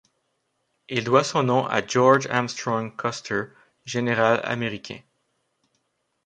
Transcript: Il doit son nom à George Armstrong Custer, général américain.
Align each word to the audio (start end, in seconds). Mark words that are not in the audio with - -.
Il 0.89 1.03
doit 1.03 1.23
son 1.23 1.43
nom 1.43 1.67
à 1.67 1.85
George 1.85 2.25
Armstrong 2.31 2.97
Custer, 2.99 3.49
général 3.85 4.41
américain. 4.43 4.97